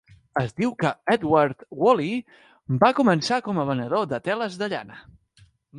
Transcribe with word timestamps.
Es 0.43 0.53
diu 0.61 0.71
que 0.83 0.91
Edward 1.15 1.61
Whalley 1.83 2.17
va 2.85 2.93
començar 3.03 3.43
com 3.51 3.61
a 3.65 3.69
venedor 3.73 4.13
de 4.15 4.25
teles 4.31 4.63
de 4.65 4.75
llana. 4.77 5.03